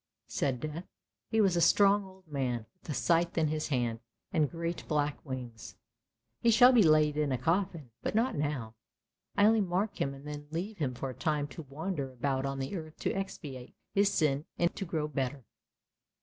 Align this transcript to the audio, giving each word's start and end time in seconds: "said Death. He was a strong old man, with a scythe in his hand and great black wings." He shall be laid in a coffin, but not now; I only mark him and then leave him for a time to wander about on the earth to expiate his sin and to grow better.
"said 0.27 0.59
Death. 0.59 0.85
He 1.29 1.39
was 1.41 1.55
a 1.55 1.61
strong 1.61 2.03
old 2.05 2.27
man, 2.27 2.65
with 2.81 2.89
a 2.89 2.93
scythe 2.95 3.37
in 3.37 3.49
his 3.49 3.67
hand 3.67 3.99
and 4.33 4.49
great 4.49 4.87
black 4.87 5.23
wings." 5.23 5.75
He 6.41 6.49
shall 6.49 6.71
be 6.71 6.81
laid 6.81 7.17
in 7.17 7.31
a 7.31 7.37
coffin, 7.37 7.91
but 8.01 8.15
not 8.15 8.35
now; 8.35 8.73
I 9.37 9.45
only 9.45 9.61
mark 9.61 10.01
him 10.01 10.15
and 10.15 10.25
then 10.25 10.47
leave 10.49 10.79
him 10.79 10.95
for 10.95 11.11
a 11.11 11.13
time 11.13 11.47
to 11.49 11.61
wander 11.69 12.09
about 12.11 12.47
on 12.47 12.57
the 12.57 12.75
earth 12.75 12.97
to 13.01 13.11
expiate 13.13 13.75
his 13.93 14.11
sin 14.11 14.45
and 14.57 14.75
to 14.75 14.85
grow 14.85 15.07
better. 15.07 15.45